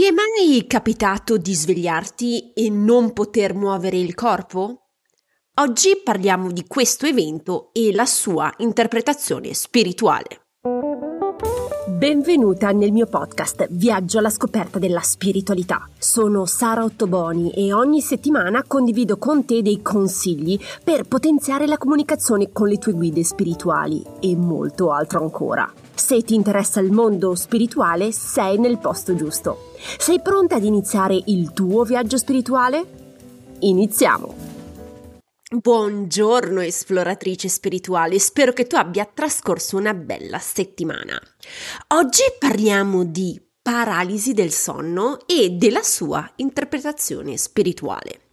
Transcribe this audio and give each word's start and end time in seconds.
Ti 0.00 0.06
è 0.06 0.12
mai 0.12 0.66
capitato 0.66 1.36
di 1.36 1.54
svegliarti 1.54 2.54
e 2.54 2.70
non 2.70 3.12
poter 3.12 3.52
muovere 3.52 3.98
il 3.98 4.14
corpo? 4.14 4.92
Oggi 5.56 6.00
parliamo 6.02 6.50
di 6.52 6.64
questo 6.66 7.04
evento 7.04 7.68
e 7.74 7.92
la 7.92 8.06
sua 8.06 8.50
interpretazione 8.60 9.52
spirituale. 9.52 10.46
Benvenuta 11.86 12.70
nel 12.70 12.92
mio 12.92 13.04
podcast 13.04 13.66
Viaggio 13.72 14.16
alla 14.16 14.30
scoperta 14.30 14.78
della 14.78 15.02
spiritualità. 15.02 15.86
Sono 15.98 16.46
Sara 16.46 16.82
Ottoboni 16.82 17.50
e 17.50 17.74
ogni 17.74 18.00
settimana 18.00 18.64
condivido 18.66 19.18
con 19.18 19.44
te 19.44 19.60
dei 19.60 19.82
consigli 19.82 20.58
per 20.82 21.02
potenziare 21.02 21.66
la 21.66 21.76
comunicazione 21.76 22.52
con 22.52 22.68
le 22.68 22.78
tue 22.78 22.92
guide 22.92 23.22
spirituali 23.22 24.02
e 24.18 24.34
molto 24.34 24.92
altro 24.92 25.20
ancora. 25.20 25.70
Se 25.92 26.22
ti 26.22 26.34
interessa 26.34 26.80
il 26.80 26.90
mondo 26.90 27.34
spirituale, 27.34 28.12
sei 28.12 28.56
nel 28.56 28.78
posto 28.78 29.14
giusto. 29.14 29.69
Sei 29.98 30.20
pronta 30.20 30.56
ad 30.56 30.64
iniziare 30.64 31.18
il 31.26 31.52
tuo 31.52 31.84
viaggio 31.84 32.18
spirituale? 32.18 32.84
Iniziamo! 33.60 34.34
Buongiorno 35.52 36.60
esploratrice 36.60 37.48
spirituale, 37.48 38.18
spero 38.18 38.52
che 38.52 38.66
tu 38.66 38.76
abbia 38.76 39.08
trascorso 39.12 39.78
una 39.78 39.94
bella 39.94 40.38
settimana. 40.38 41.18
Oggi 41.94 42.22
parliamo 42.38 43.04
di 43.04 43.40
paralisi 43.62 44.34
del 44.34 44.52
sonno 44.52 45.18
e 45.26 45.50
della 45.50 45.82
sua 45.82 46.30
interpretazione 46.36 47.38
spirituale. 47.38 48.29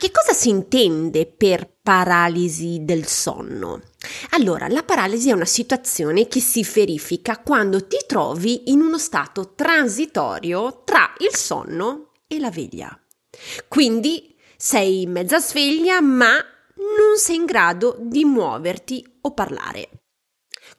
Che 0.00 0.10
cosa 0.12 0.32
si 0.32 0.48
intende 0.48 1.26
per 1.26 1.70
paralisi 1.82 2.78
del 2.80 3.04
sonno? 3.04 3.82
Allora, 4.30 4.66
la 4.66 4.82
paralisi 4.82 5.28
è 5.28 5.34
una 5.34 5.44
situazione 5.44 6.26
che 6.26 6.40
si 6.40 6.66
verifica 6.72 7.36
quando 7.36 7.86
ti 7.86 7.98
trovi 8.06 8.70
in 8.70 8.80
uno 8.80 8.96
stato 8.96 9.52
transitorio 9.54 10.84
tra 10.86 11.12
il 11.18 11.34
sonno 11.34 12.12
e 12.26 12.38
la 12.38 12.48
veglia. 12.48 12.98
Quindi 13.68 14.34
sei 14.56 15.04
mezza 15.04 15.38
sveglia, 15.38 16.00
ma 16.00 16.32
non 16.32 17.18
sei 17.18 17.36
in 17.36 17.44
grado 17.44 17.98
di 18.00 18.24
muoverti 18.24 19.18
o 19.20 19.34
parlare. 19.34 19.90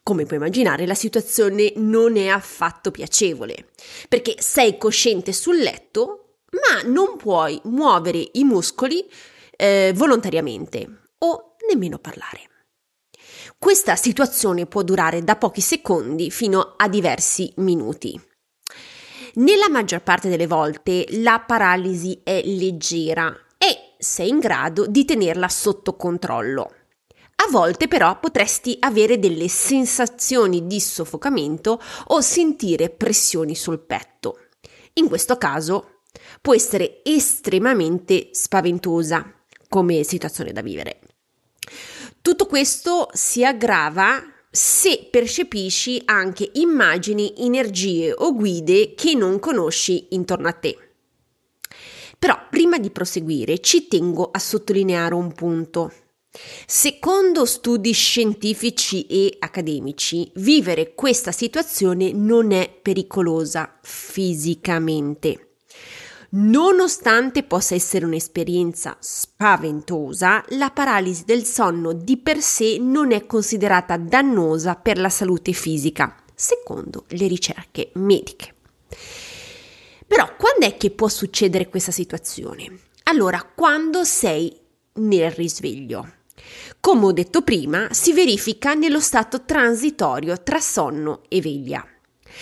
Come 0.02 0.26
puoi 0.26 0.40
immaginare, 0.40 0.88
la 0.88 0.96
situazione 0.96 1.74
non 1.76 2.18
è 2.18 2.26
affatto 2.26 2.90
piacevole, 2.90 3.70
perché 4.10 4.38
sei 4.40 4.80
cosciente 4.80 5.32
sul 5.32 5.58
letto, 5.58 6.21
ma 6.52 6.82
non 6.90 7.18
puoi 7.18 7.60
muovere 7.66 8.30
i 8.34 8.44
muscoli 8.44 9.06
eh, 9.56 9.92
volontariamente 9.96 11.10
o 11.20 11.56
nemmeno 11.68 12.00
parlare. 12.00 12.50
Questa 13.58 13.96
situazione 13.96 14.66
può 14.66 14.82
durare 14.84 15.24
da 15.24 15.36
pochi 15.36 15.62
secondi 15.62 16.32
fino 16.32 16.74
a 16.78 16.88
diversi 16.88 17.52
minuti. 17.58 18.20
Nella 19.36 19.70
maggior 19.70 20.02
parte 20.02 20.30
delle 20.30 20.48
volte 20.48 21.06
la 21.10 21.40
paralisi 21.40 22.20
è 22.24 22.42
leggera 22.44 23.34
sei 24.02 24.30
in 24.30 24.40
grado 24.40 24.88
di 24.88 25.06
tenerla 25.06 25.48
sotto 25.48 25.96
controllo. 25.96 26.74
A 27.36 27.50
volte 27.52 27.88
però 27.88 28.20
potresti 28.20 28.76
avere 28.80 29.20
delle 29.20 29.48
sensazioni 29.48 30.66
di 30.66 30.80
soffocamento 30.80 31.80
o 32.08 32.22
sentire 32.22 32.90
pressioni 32.90 33.56
sul 33.56 33.80
petto. 33.80 34.48
In 34.94 35.08
questo 35.08 35.38
caso 35.38 36.01
può 36.42 36.54
essere 36.54 37.02
estremamente 37.04 38.30
spaventosa 38.32 39.34
come 39.70 40.04
situazione 40.04 40.52
da 40.52 40.62
vivere. 40.62 41.00
Tutto 42.22 42.46
questo 42.46 43.10
si 43.14 43.46
aggrava 43.46 44.22
se 44.50 45.08
percepisci 45.10 46.02
anche 46.06 46.50
immagini, 46.56 47.34
energie 47.38 48.14
o 48.16 48.34
guide 48.36 48.94
che 48.96 49.14
non 49.16 49.40
conosci 49.40 50.08
intorno 50.10 50.50
a 50.50 50.54
te. 50.54 50.78
Però 52.20 52.38
prima 52.50 52.78
di 52.78 52.92
proseguire 52.92 53.60
ci 53.60 53.88
tengo 53.88 54.30
a 54.30 54.38
sottolineare 54.40 55.16
un 55.16 55.32
punto. 55.32 55.94
Secondo 56.66 57.46
studi 57.46 57.94
scientifici 57.94 59.06
e 59.08 59.38
accademici, 59.40 60.30
vivere 60.36 60.94
questa 60.94 61.32
situazione 61.32 62.12
non 62.12 62.52
è 62.52 62.70
pericolosa 62.70 63.80
fisicamente. 63.82 65.51
Nonostante 66.34 67.44
possa 67.44 67.76
essere 67.76 68.06
un'esperienza 68.06 68.96
spaventosa, 69.02 70.42
la 70.52 70.70
paralisi 70.70 71.26
del 71.26 71.44
sonno 71.44 71.92
di 71.92 72.16
per 72.16 72.40
sé 72.40 72.78
non 72.80 73.12
è 73.12 73.26
considerata 73.26 73.98
dannosa 73.98 74.76
per 74.76 74.98
la 74.98 75.10
salute 75.10 75.52
fisica, 75.52 76.16
secondo 76.34 77.04
le 77.10 77.28
ricerche 77.28 77.92
mediche. 77.96 78.54
Però 80.08 80.34
quando 80.38 80.66
è 80.68 80.78
che 80.78 80.92
può 80.92 81.10
succedere 81.10 81.68
questa 81.68 81.92
situazione? 81.92 82.80
Allora, 83.04 83.44
quando 83.44 84.06
sei 84.06 84.58
nel 84.94 85.32
risveglio. 85.32 86.14
Come 86.80 87.08
ho 87.08 87.12
detto 87.12 87.42
prima, 87.42 87.90
si 87.92 88.14
verifica 88.14 88.74
nello 88.74 89.02
stato 89.02 89.44
transitorio 89.44 90.42
tra 90.42 90.62
sonno 90.62 91.24
e 91.28 91.42
veglia. 91.42 91.86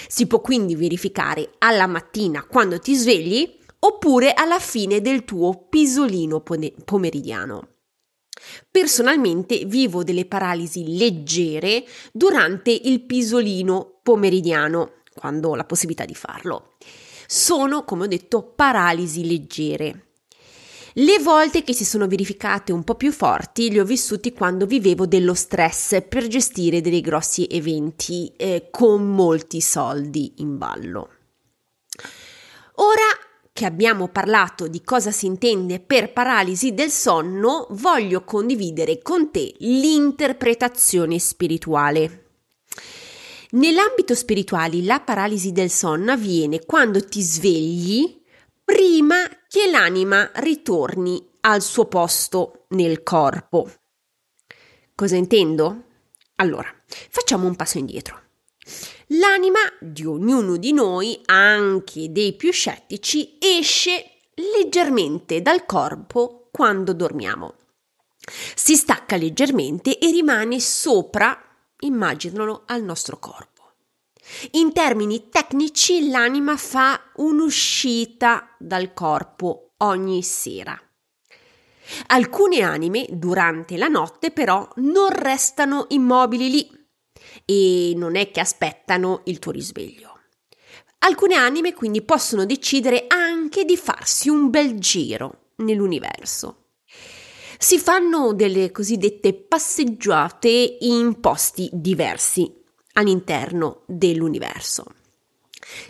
Si 0.08 0.28
può 0.28 0.42
quindi 0.42 0.76
verificare 0.76 1.54
alla 1.58 1.88
mattina 1.88 2.44
quando 2.44 2.80
ti 2.80 2.94
svegli 2.94 3.58
oppure 4.00 4.34
alla 4.34 4.60
fine 4.60 5.02
del 5.02 5.26
tuo 5.26 5.68
pisolino 5.68 6.42
pomeridiano. 6.86 7.68
Personalmente 8.72 9.66
vivo 9.66 10.06
delle 10.06 10.26
paralisi 10.26 10.98
leggere 10.98 11.84
durante 12.14 12.72
il 12.72 13.02
pisolino 13.02 14.00
pomeridiano, 14.02 14.94
quando 15.14 15.50
ho 15.50 15.56
la 15.56 15.66
possibilità 15.66 16.06
di 16.06 16.16
farlo 16.16 16.76
sono, 17.32 17.84
come 17.84 18.06
ho 18.06 18.08
detto, 18.08 18.42
paralisi 18.42 19.28
leggere. 19.28 20.06
Le 20.94 21.20
volte 21.20 21.62
che 21.62 21.74
si 21.74 21.86
sono 21.86 22.08
verificate 22.08 22.72
un 22.72 22.84
po' 22.84 22.96
più 22.96 23.12
forti 23.12 23.70
li 23.70 23.80
ho 23.80 23.86
vissuti 23.86 24.34
quando 24.34 24.66
vivevo 24.66 25.06
dello 25.06 25.36
stress 25.36 26.02
per 26.10 26.26
gestire 26.26 26.82
dei 26.82 27.02
grossi 27.02 27.46
eventi 27.46 28.34
eh, 28.36 28.70
con 28.72 29.08
molti 29.08 29.62
soldi 29.62 30.34
in 30.38 30.58
ballo. 30.58 31.10
Ora 32.76 33.29
che 33.60 33.66
abbiamo 33.66 34.08
parlato 34.08 34.70
di 34.70 34.82
cosa 34.86 35.12
si 35.12 35.26
intende 35.26 35.82
per 35.82 36.14
paralisi 36.14 36.74
del 36.74 36.90
sonno, 36.90 37.68
voglio 37.72 38.24
condividere 38.24 39.02
con 39.02 39.32
te 39.32 39.54
l'interpretazione 39.58 41.20
spirituale. 41.20 42.28
Nell'ambito 43.50 44.16
spirituale 44.16 44.82
la 44.82 45.02
paralisi 45.02 45.52
del 45.52 45.70
sonno 45.70 46.14
avviene 46.14 46.64
quando 46.64 47.04
ti 47.04 47.22
svegli 47.22 48.24
prima 48.64 49.28
che 49.50 49.70
l'anima 49.70 50.32
ritorni 50.36 51.22
al 51.42 51.62
suo 51.62 51.84
posto 51.84 52.64
nel 52.70 53.04
corpo. 53.04 53.70
Cosa 54.96 55.18
intendo? 55.18 55.84
Allora, 56.36 56.74
facciamo 56.86 57.46
un 57.46 57.58
passo 57.58 57.78
indietro. 57.78 58.29
L'anima 59.08 59.60
di 59.80 60.06
ognuno 60.06 60.58
di 60.58 60.74
noi, 60.74 61.20
anche 61.26 62.12
dei 62.12 62.34
più 62.34 62.52
scettici, 62.52 63.38
esce 63.40 64.20
leggermente 64.36 65.42
dal 65.42 65.66
corpo 65.66 66.50
quando 66.52 66.94
dormiamo. 66.94 67.56
Si 68.56 68.76
stacca 68.76 69.16
leggermente 69.16 69.98
e 69.98 70.12
rimane 70.12 70.60
sopra 70.60 71.38
immaginalo 71.80 72.64
al 72.68 72.84
nostro 72.84 73.18
corpo. 73.18 73.48
In 74.52 74.74
termini 74.74 75.30
tecnici, 75.30 76.10
l'anima 76.10 76.56
fa 76.58 77.12
un'uscita 77.16 78.56
dal 78.60 78.94
corpo 78.94 79.72
ogni 79.78 80.22
sera. 80.22 80.80
Alcune 82.08 82.62
anime 82.62 83.08
durante 83.10 83.76
la 83.76 83.88
notte 83.88 84.30
però 84.30 84.68
non 84.76 85.10
restano 85.10 85.86
immobili 85.90 86.50
lì 86.50 86.79
e 87.46 87.94
non 87.96 88.16
è 88.16 88.32
che 88.32 88.40
aspettano 88.40 89.22
il 89.26 89.40
tuo 89.40 89.52
risveglio. 89.52 90.20
Alcune 91.00 91.36
anime 91.36 91.74
quindi 91.74 92.02
possono 92.02 92.46
decidere 92.46 93.06
anche 93.08 93.64
di 93.66 93.78
farsi 93.78 94.30
un 94.30 94.50
bel 94.50 94.80
giro 94.80 95.52
nell'universo 95.58 96.60
si 97.62 97.78
fanno 97.78 98.32
delle 98.34 98.72
cosiddette 98.72 99.34
passeggiate 99.34 100.78
in 100.80 101.20
posti 101.20 101.70
diversi 101.74 102.50
all'interno 102.94 103.82
dell'universo. 103.86 104.86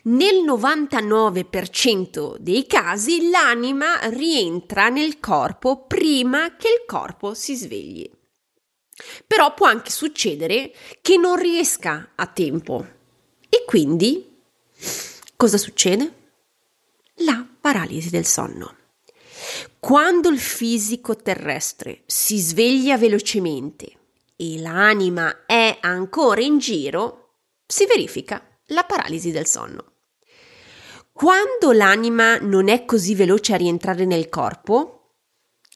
Nel 0.06 0.44
99% 0.44 2.38
dei 2.40 2.66
casi 2.66 3.30
l'anima 3.30 4.00
rientra 4.10 4.90
nel 4.90 5.20
corpo 5.20 5.86
prima 5.86 6.56
che 6.56 6.70
il 6.70 6.86
corpo 6.88 7.36
si 7.36 7.56
svegli. 7.56 8.10
Però 9.26 9.54
può 9.54 9.68
anche 9.68 9.92
succedere 9.92 10.74
che 11.02 11.18
non 11.18 11.38
riesca 11.38 12.12
a 12.16 12.28
tempo. 12.28 12.86
E 13.50 13.64
quindi 13.66 14.38
cosa 15.36 15.58
succede? 15.58 16.14
La 17.16 17.46
paralisi 17.60 18.10
del 18.10 18.26
sonno. 18.26 18.76
Quando 19.80 20.30
il 20.30 20.40
fisico 20.40 21.16
terrestre 21.16 22.04
si 22.06 22.38
sveglia 22.38 22.98
velocemente 22.98 23.98
e 24.36 24.60
l'anima 24.60 25.46
è 25.46 25.78
ancora 25.82 26.42
in 26.42 26.60
giro, 26.60 27.36
si 27.66 27.86
verifica 27.86 28.42
la 28.68 28.84
paralisi 28.84 29.32
del 29.32 29.48
sonno. 29.48 29.94
Quando 31.12 31.72
l'anima 31.72 32.38
non 32.38 32.70
è 32.70 32.86
così 32.86 33.16
veloce 33.16 33.54
a 33.54 33.58
rientrare 33.58 34.06
nel 34.06 34.30
corpo, 34.30 34.99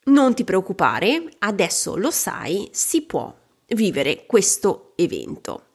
non 0.06 0.34
ti 0.34 0.44
preoccupare, 0.44 1.30
adesso 1.40 1.96
lo 1.96 2.12
sai, 2.12 2.70
si 2.72 3.02
può 3.04 3.34
vivere 3.68 4.26
questo 4.26 4.94
evento. 4.96 5.66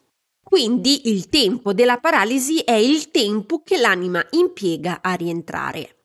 Quindi 0.43 1.11
il 1.11 1.29
tempo 1.29 1.73
della 1.73 1.99
paralisi 1.99 2.61
è 2.61 2.73
il 2.73 3.11
tempo 3.11 3.63
che 3.63 3.77
l'anima 3.77 4.25
impiega 4.31 5.01
a 5.03 5.13
rientrare. 5.15 5.97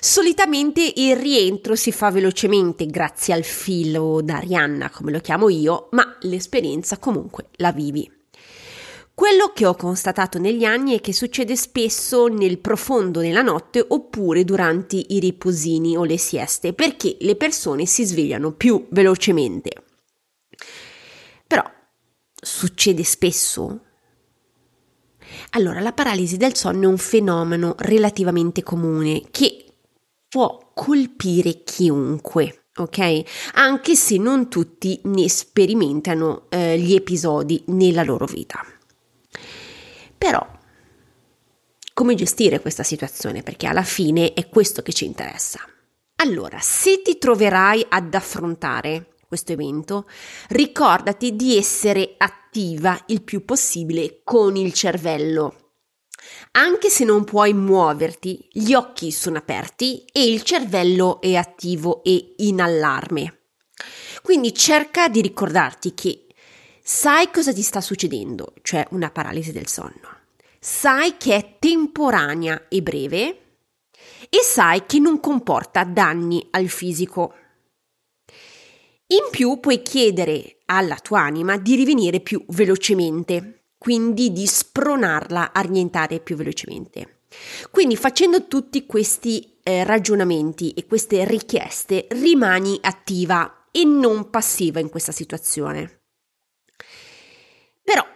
Solitamente 0.00 0.92
il 0.96 1.16
rientro 1.16 1.76
si 1.76 1.92
fa 1.92 2.10
velocemente 2.10 2.86
grazie 2.86 3.34
al 3.34 3.44
filo 3.44 4.22
d'Arianna, 4.22 4.88
come 4.88 5.12
lo 5.12 5.20
chiamo 5.20 5.50
io, 5.50 5.88
ma 5.90 6.16
l'esperienza 6.22 6.98
comunque 6.98 7.48
la 7.56 7.72
vivi. 7.72 8.10
Quello 9.14 9.52
che 9.54 9.66
ho 9.66 9.74
constatato 9.74 10.38
negli 10.38 10.64
anni 10.64 10.96
è 10.96 11.00
che 11.00 11.12
succede 11.12 11.54
spesso 11.54 12.28
nel 12.28 12.58
profondo 12.58 13.20
della 13.20 13.42
notte 13.42 13.84
oppure 13.86 14.42
durante 14.42 14.96
i 14.96 15.20
riposini 15.20 15.96
o 15.96 16.04
le 16.04 16.16
sieste, 16.16 16.72
perché 16.72 17.18
le 17.20 17.36
persone 17.36 17.84
si 17.84 18.04
svegliano 18.04 18.52
più 18.52 18.86
velocemente. 18.88 19.70
Però 21.46 21.62
succede 22.34 23.04
spesso? 23.04 23.80
Allora, 25.50 25.80
la 25.80 25.92
paralisi 25.92 26.38
del 26.38 26.56
sonno 26.56 26.84
è 26.84 26.86
un 26.86 26.98
fenomeno 26.98 27.74
relativamente 27.78 28.62
comune 28.62 29.24
che 29.30 29.66
può 30.26 30.70
colpire 30.72 31.62
chiunque, 31.64 32.68
ok? 32.76 33.22
Anche 33.54 33.94
se 33.94 34.16
non 34.16 34.48
tutti 34.48 34.98
ne 35.04 35.28
sperimentano 35.28 36.46
eh, 36.48 36.78
gli 36.78 36.94
episodi 36.94 37.62
nella 37.66 38.02
loro 38.02 38.24
vita. 38.24 38.64
Però, 40.22 40.46
come 41.94 42.14
gestire 42.14 42.60
questa 42.60 42.82
situazione? 42.82 43.42
Perché 43.42 43.66
alla 43.66 43.82
fine 43.82 44.32
è 44.34 44.48
questo 44.48 44.82
che 44.82 44.92
ci 44.92 45.04
interessa. 45.04 45.60
Allora, 46.16 46.58
se 46.60 47.02
ti 47.02 47.18
troverai 47.18 47.84
ad 47.88 48.14
affrontare 48.14 49.14
questo 49.26 49.52
evento, 49.52 50.06
ricordati 50.48 51.34
di 51.34 51.56
essere 51.56 52.14
attiva 52.18 53.02
il 53.06 53.22
più 53.22 53.44
possibile 53.44 54.20
con 54.22 54.56
il 54.56 54.72
cervello 54.72 55.56
anche 56.52 56.90
se 56.90 57.04
non 57.04 57.24
puoi 57.24 57.52
muoverti, 57.54 58.48
gli 58.50 58.74
occhi 58.74 59.10
sono 59.10 59.38
aperti 59.38 60.04
e 60.12 60.24
il 60.30 60.42
cervello 60.42 61.20
è 61.20 61.34
attivo 61.34 62.02
e 62.04 62.34
in 62.38 62.60
allarme. 62.60 63.38
Quindi 64.22 64.54
cerca 64.54 65.08
di 65.08 65.20
ricordarti 65.20 65.94
che 65.94 66.26
sai 66.82 67.30
cosa 67.30 67.52
ti 67.52 67.62
sta 67.62 67.80
succedendo, 67.80 68.54
cioè 68.62 68.86
una 68.90 69.10
paralisi 69.10 69.52
del 69.52 69.66
sonno. 69.66 70.20
Sai 70.64 71.16
che 71.16 71.34
è 71.34 71.56
temporanea 71.58 72.68
e 72.68 72.82
breve 72.82 73.56
e 74.28 74.42
sai 74.42 74.86
che 74.86 75.00
non 75.00 75.18
comporta 75.18 75.82
danni 75.82 76.46
al 76.52 76.68
fisico. 76.68 77.34
In 79.08 79.26
più 79.32 79.58
puoi 79.58 79.82
chiedere 79.82 80.58
alla 80.66 80.94
tua 80.98 81.22
anima 81.22 81.56
di 81.56 81.74
rivenire 81.74 82.20
più 82.20 82.44
velocemente 82.50 83.64
quindi 83.76 84.30
di 84.30 84.46
spronarla 84.46 85.52
a 85.52 85.60
rientrare 85.62 86.20
più 86.20 86.36
velocemente. 86.36 87.22
Quindi 87.72 87.96
facendo 87.96 88.46
tutti 88.46 88.86
questi 88.86 89.58
eh, 89.64 89.82
ragionamenti 89.82 90.70
e 90.74 90.86
queste 90.86 91.24
richieste 91.24 92.06
rimani 92.10 92.78
attiva 92.80 93.66
e 93.72 93.84
non 93.84 94.30
passiva 94.30 94.78
in 94.78 94.90
questa 94.90 95.10
situazione. 95.10 96.02
Però 97.82 98.06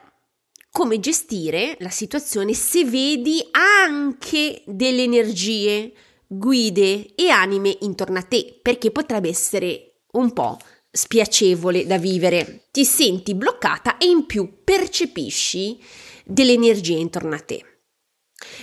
come 0.77 1.01
gestire 1.01 1.75
la 1.81 1.89
situazione 1.89 2.53
se 2.53 2.85
vedi 2.85 3.43
anche 3.53 4.63
delle 4.67 5.05
energie, 5.05 5.91
guide 6.27 7.15
e 7.15 7.31
anime 7.31 7.79
intorno 7.81 8.19
a 8.19 8.23
te, 8.23 8.59
perché 8.61 8.91
potrebbe 8.91 9.31
essere 9.31 10.03
un 10.13 10.35
po' 10.35 10.59
spiacevole 10.91 11.87
da 11.87 11.97
vivere, 11.97 12.67
ti 12.73 12.85
senti 12.85 13.35
bloccata 13.35 13.97
e 13.97 14.05
in 14.05 14.27
più 14.27 14.63
percepisci 14.65 15.83
delle 16.27 16.53
energie 16.53 16.99
intorno 16.99 17.35
a 17.35 17.41
te. 17.41 17.81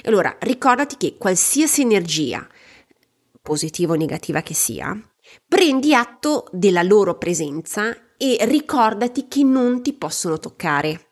Allora, 0.03 0.37
ricordati 0.41 0.97
che 0.97 1.17
qualsiasi 1.17 1.81
energia, 1.81 2.47
positiva 3.41 3.93
o 3.93 3.95
negativa 3.95 4.43
che 4.43 4.53
sia, 4.53 4.95
prendi 5.47 5.95
atto 5.95 6.45
della 6.51 6.83
loro 6.83 7.17
presenza 7.17 8.13
e 8.17 8.37
ricordati 8.41 9.27
che 9.27 9.41
non 9.41 9.81
ti 9.81 9.93
possono 9.93 10.37
toccare. 10.37 11.07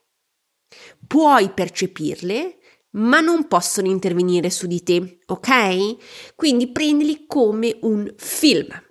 Puoi 1.12 1.50
percepirle, 1.50 2.58
ma 2.92 3.19
non 3.19 3.50
possono 3.50 3.88
intervenire 3.88 4.50
su 4.50 4.66
di 4.66 4.81
te, 4.81 5.19
ok? 5.25 6.36
Quindi 6.36 6.72
prendili 6.72 7.25
come 7.28 7.75
un 7.81 8.13
film 8.16 8.81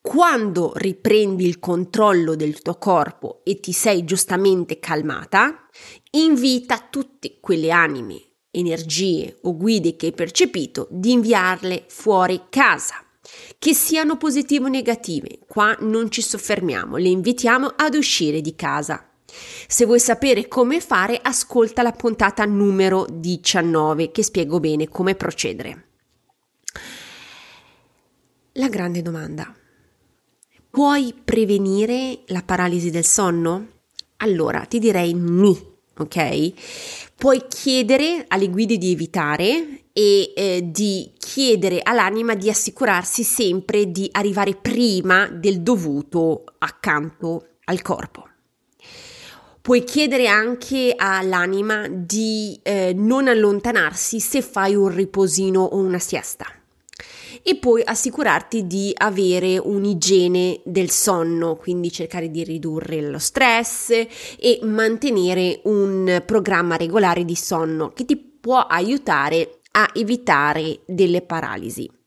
quando 0.00 0.72
riprendi 0.76 1.46
il 1.46 1.58
controllo 1.58 2.34
del 2.34 2.62
tuo 2.62 2.78
corpo 2.78 3.42
e 3.44 3.60
ti 3.60 3.72
sei 3.72 4.04
giustamente 4.04 4.78
calmata, 4.78 5.66
invita 6.12 6.88
tutte 6.90 7.38
quelle 7.38 7.70
anime, 7.70 8.36
energie 8.50 9.36
o 9.42 9.54
guide 9.54 9.96
che 9.96 10.06
hai 10.06 10.12
percepito 10.12 10.88
di 10.90 11.12
inviarle 11.12 11.84
fuori 11.88 12.44
casa. 12.48 13.04
Che 13.58 13.74
siano 13.74 14.16
positive 14.16 14.64
o 14.64 14.68
negative, 14.68 15.40
qua 15.46 15.76
non 15.80 16.10
ci 16.10 16.22
soffermiamo, 16.22 16.96
le 16.96 17.08
invitiamo 17.08 17.74
ad 17.76 17.94
uscire 17.94 18.40
di 18.40 18.54
casa. 18.54 19.09
Se 19.66 19.84
vuoi 19.84 20.00
sapere 20.00 20.48
come 20.48 20.80
fare, 20.80 21.18
ascolta 21.22 21.82
la 21.82 21.92
puntata 21.92 22.44
numero 22.44 23.06
19 23.10 24.10
che 24.10 24.22
spiego 24.22 24.60
bene 24.60 24.88
come 24.88 25.14
procedere. 25.14 25.84
La 28.54 28.68
grande 28.68 29.00
domanda. 29.02 29.54
Puoi 30.70 31.14
prevenire 31.24 32.20
la 32.26 32.42
paralisi 32.42 32.90
del 32.90 33.04
sonno? 33.04 33.66
Allora 34.18 34.64
ti 34.66 34.78
direi 34.78 35.14
ni, 35.14 35.58
ok? 35.96 36.52
Puoi 37.16 37.44
chiedere 37.48 38.24
alle 38.28 38.48
guide 38.48 38.76
di 38.76 38.92
evitare 38.92 39.84
e 39.92 40.32
eh, 40.34 40.70
di 40.70 41.12
chiedere 41.18 41.80
all'anima 41.82 42.34
di 42.34 42.48
assicurarsi 42.48 43.24
sempre 43.24 43.90
di 43.90 44.08
arrivare 44.12 44.54
prima 44.54 45.28
del 45.28 45.60
dovuto 45.60 46.44
accanto 46.58 47.56
al 47.64 47.82
corpo. 47.82 48.29
Puoi 49.62 49.84
chiedere 49.84 50.26
anche 50.26 50.94
all'anima 50.96 51.86
di 51.88 52.58
eh, 52.62 52.94
non 52.94 53.28
allontanarsi 53.28 54.18
se 54.18 54.40
fai 54.40 54.74
un 54.74 54.88
riposino 54.88 55.62
o 55.62 55.76
una 55.76 55.98
siesta 55.98 56.46
e 57.42 57.56
poi 57.56 57.82
assicurarti 57.84 58.66
di 58.66 58.92
avere 58.96 59.58
un'igiene 59.58 60.60
del 60.64 60.90
sonno, 60.90 61.56
quindi 61.56 61.92
cercare 61.92 62.30
di 62.30 62.42
ridurre 62.42 63.02
lo 63.02 63.18
stress 63.18 63.90
e 63.90 64.60
mantenere 64.62 65.60
un 65.64 66.22
programma 66.24 66.76
regolare 66.76 67.24
di 67.24 67.36
sonno 67.36 67.90
che 67.90 68.04
ti 68.04 68.16
può 68.16 68.60
aiutare 68.60 69.60
a 69.72 69.90
evitare 69.94 70.80
delle 70.86 71.22
paralisi. 71.22 71.99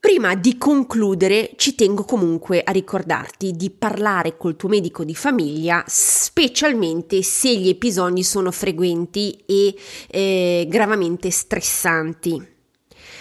Prima 0.00 0.34
di 0.34 0.56
concludere, 0.56 1.52
ci 1.56 1.74
tengo 1.74 2.04
comunque 2.04 2.62
a 2.62 2.72
ricordarti 2.72 3.52
di 3.52 3.70
parlare 3.70 4.36
col 4.38 4.56
tuo 4.56 4.70
medico 4.70 5.04
di 5.04 5.14
famiglia, 5.14 5.84
specialmente 5.86 7.22
se 7.22 7.54
gli 7.54 7.68
episodi 7.68 8.24
sono 8.24 8.50
frequenti 8.50 9.44
e 9.46 9.74
eh, 10.08 10.66
gravamente 10.68 11.30
stressanti 11.30 12.58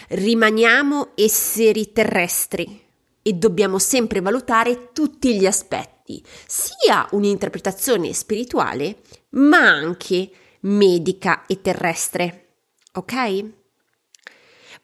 rimaniamo 0.10 1.12
esseri 1.16 1.92
terrestri 1.92 2.88
e 3.22 3.34
dobbiamo 3.34 3.78
sempre 3.78 4.22
valutare 4.22 4.92
tutti 4.92 5.38
gli 5.38 5.46
aspetti, 5.46 6.24
sia 6.48 7.08
un'interpretazione 7.12 8.14
spirituale, 8.14 9.02
ma 9.32 9.60
anche 9.60 10.30
medica 10.62 11.46
e 11.46 11.62
terrestre. 11.62 12.46
Ok? 12.94 13.59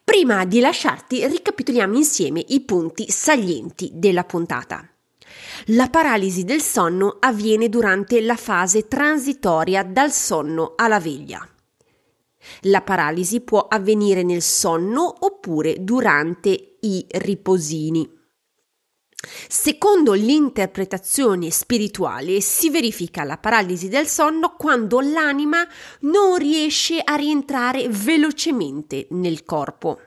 Prima 0.08 0.44
di 0.44 0.60
lasciarti, 0.60 1.26
ricapitoliamo 1.26 1.96
insieme 1.96 2.42
i 2.46 2.60
punti 2.60 3.10
salienti 3.10 3.90
della 3.92 4.22
puntata. 4.22 4.88
La 5.70 5.88
paralisi 5.88 6.44
del 6.44 6.62
sonno 6.62 7.16
avviene 7.18 7.68
durante 7.68 8.20
la 8.20 8.36
fase 8.36 8.86
transitoria 8.86 9.82
dal 9.82 10.12
sonno 10.12 10.74
alla 10.76 11.00
veglia. 11.00 11.44
La 12.60 12.82
paralisi 12.82 13.40
può 13.40 13.66
avvenire 13.66 14.22
nel 14.22 14.42
sonno 14.42 15.12
oppure 15.18 15.82
durante 15.82 16.76
i 16.82 17.04
riposini. 17.08 18.08
Secondo 19.48 20.12
l'interpretazione 20.12 21.50
spirituale 21.50 22.40
si 22.40 22.70
verifica 22.70 23.24
la 23.24 23.38
paralisi 23.38 23.88
del 23.88 24.06
sonno 24.06 24.54
quando 24.56 25.00
l'anima 25.00 25.66
non 26.00 26.36
riesce 26.36 27.00
a 27.02 27.14
rientrare 27.14 27.88
velocemente 27.88 29.06
nel 29.10 29.44
corpo. 29.44 30.00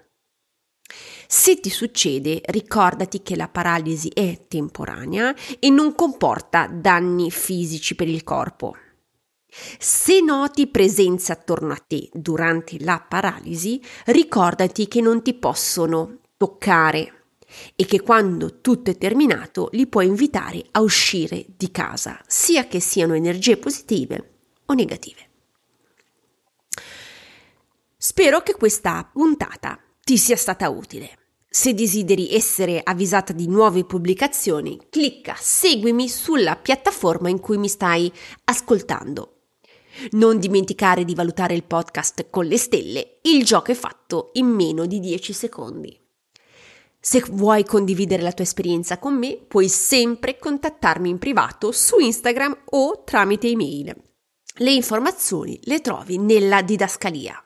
Se 1.27 1.59
ti 1.59 1.69
succede, 1.69 2.41
ricordati 2.45 3.21
che 3.21 3.35
la 3.35 3.47
paralisi 3.47 4.09
è 4.09 4.45
temporanea 4.47 5.35
e 5.59 5.69
non 5.69 5.93
comporta 5.93 6.67
danni 6.67 7.29
fisici 7.29 7.93
per 7.93 8.07
il 8.07 8.23
corpo. 8.23 8.75
Se 9.77 10.21
noti 10.21 10.67
presenze 10.67 11.31
attorno 11.31 11.73
a 11.73 11.83
te 11.85 12.09
durante 12.13 12.77
la 12.79 13.03
paralisi, 13.07 13.81
ricordati 14.05 14.87
che 14.87 15.01
non 15.01 15.21
ti 15.21 15.33
possono 15.33 16.19
toccare 16.37 17.18
e 17.75 17.85
che 17.85 18.01
quando 18.01 18.61
tutto 18.61 18.91
è 18.91 18.97
terminato 18.97 19.69
li 19.73 19.87
puoi 19.87 20.07
invitare 20.07 20.63
a 20.71 20.81
uscire 20.81 21.45
di 21.55 21.71
casa, 21.71 22.21
sia 22.27 22.67
che 22.67 22.79
siano 22.79 23.13
energie 23.13 23.57
positive 23.57 24.31
o 24.65 24.73
negative. 24.73 25.27
Spero 27.97 28.41
che 28.41 28.55
questa 28.55 29.09
puntata 29.11 29.77
ti 30.03 30.17
sia 30.17 30.37
stata 30.37 30.69
utile. 30.69 31.17
Se 31.49 31.73
desideri 31.73 32.33
essere 32.33 32.79
avvisata 32.81 33.33
di 33.33 33.47
nuove 33.47 33.83
pubblicazioni, 33.83 34.79
clicca 34.89 35.35
seguimi 35.37 36.07
sulla 36.07 36.55
piattaforma 36.55 37.27
in 37.27 37.39
cui 37.39 37.57
mi 37.57 37.67
stai 37.67 38.11
ascoltando. 38.45 39.39
Non 40.11 40.39
dimenticare 40.39 41.03
di 41.03 41.13
valutare 41.13 41.55
il 41.55 41.63
podcast 41.63 42.29
con 42.29 42.45
le 42.45 42.57
stelle, 42.57 43.17
il 43.23 43.43
gioco 43.43 43.71
è 43.71 43.75
fatto 43.75 44.29
in 44.33 44.45
meno 44.45 44.85
di 44.85 44.99
10 44.99 45.33
secondi. 45.33 45.98
Se 47.01 47.23
vuoi 47.29 47.63
condividere 47.63 48.21
la 48.21 48.33
tua 48.33 48.43
esperienza 48.43 48.99
con 48.99 49.17
me, 49.17 49.37
puoi 49.37 49.69
sempre 49.69 50.37
contattarmi 50.37 51.09
in 51.09 51.17
privato 51.17 51.71
su 51.71 51.97
Instagram 51.99 52.63
o 52.71 53.03
tramite 53.05 53.47
email. 53.47 53.95
Le 54.55 54.71
informazioni 54.71 55.57
le 55.63 55.79
trovi 55.79 56.17
nella 56.17 56.61
didascalia. 56.61 57.41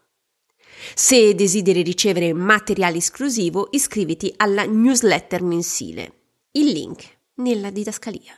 Se 0.95 1.36
desideri 1.36 1.83
ricevere 1.83 2.33
materiale 2.33 2.98
esclusivo, 2.98 3.67
iscriviti 3.72 4.33
alla 4.38 4.65
newsletter 4.65 5.43
mensile. 5.43 6.13
Il 6.51 6.72
link 6.72 7.03
nella 7.36 7.69
didascalia. 7.69 8.36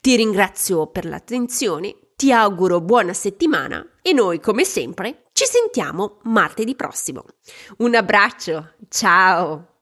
Ti 0.00 0.16
ringrazio 0.16 0.86
per 0.86 1.04
l'attenzione, 1.04 1.94
ti 2.16 2.32
auguro 2.32 2.80
buona 2.80 3.12
settimana 3.12 3.86
e 4.00 4.14
noi, 4.14 4.40
come 4.40 4.64
sempre, 4.64 5.26
ci 5.32 5.44
sentiamo 5.44 6.20
martedì 6.22 6.74
prossimo. 6.74 7.26
Un 7.78 7.94
abbraccio, 7.94 8.72
ciao! 8.88 9.74